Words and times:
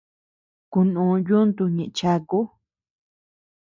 Kunuu 0.71 1.15
yuntu 1.27 1.63
ñëʼe 1.75 1.85
chaku. 1.97 2.39